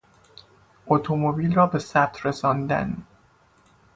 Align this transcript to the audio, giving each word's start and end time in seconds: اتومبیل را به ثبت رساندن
اتومبیل 0.87 1.55
را 1.55 1.67
به 1.67 1.79
ثبت 1.79 2.25
رساندن 2.25 2.97